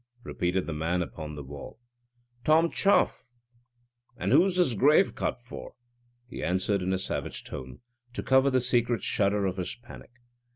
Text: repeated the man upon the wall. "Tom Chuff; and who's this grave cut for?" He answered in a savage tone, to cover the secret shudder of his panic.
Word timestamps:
repeated 0.23 0.65
the 0.65 0.73
man 0.73 1.03
upon 1.03 1.35
the 1.35 1.43
wall. 1.43 1.79
"Tom 2.43 2.71
Chuff; 2.71 3.33
and 4.17 4.31
who's 4.31 4.55
this 4.57 4.73
grave 4.73 5.13
cut 5.13 5.39
for?" 5.39 5.75
He 6.25 6.41
answered 6.41 6.81
in 6.81 6.91
a 6.91 6.97
savage 6.97 7.43
tone, 7.43 7.81
to 8.13 8.23
cover 8.23 8.49
the 8.49 8.61
secret 8.61 9.03
shudder 9.03 9.45
of 9.45 9.57
his 9.57 9.75
panic. 9.75 10.09